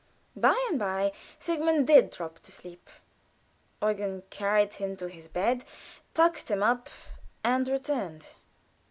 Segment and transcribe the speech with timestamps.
[0.35, 2.89] By and by Sigmund did drop to sleep.
[3.83, 5.63] Eugen carried him to his bed,
[6.15, 6.89] tucked him up,
[7.43, 8.29] and returned.